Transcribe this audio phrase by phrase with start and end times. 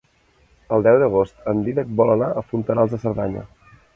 [0.77, 3.45] El deu d'agost en Dídac vol anar a Fontanals de Cerdanya.